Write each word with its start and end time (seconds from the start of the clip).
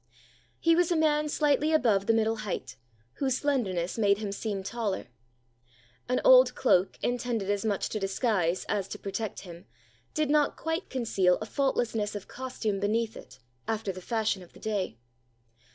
He 0.59 0.75
was 0.75 0.91
a 0.91 0.95
man 0.95 1.29
slightly 1.29 1.71
above 1.71 2.07
the 2.07 2.13
middle 2.13 2.37
height, 2.37 2.75
whose 3.17 3.37
slenderness 3.37 3.99
made 3.99 4.17
him 4.17 4.31
seem 4.31 4.63
taller. 4.63 5.09
An 6.09 6.19
old 6.25 6.55
cloak, 6.55 6.97
intended 7.03 7.51
as 7.51 7.63
much 7.63 7.87
to 7.89 7.99
disguise 7.99 8.65
as 8.67 8.87
to 8.87 8.97
protect 8.97 9.41
him, 9.41 9.67
did 10.15 10.31
not 10.31 10.57
quite 10.57 10.89
conceal 10.89 11.37
a 11.39 11.45
faultlessness 11.45 12.15
of 12.15 12.27
costume 12.27 12.79
beneath 12.79 13.15
it, 13.15 13.37
after 13.67 13.91
the 13.91 14.01
fashion 14.01 14.41
of 14.41 14.53
the 14.53 14.59
day. 14.59 14.97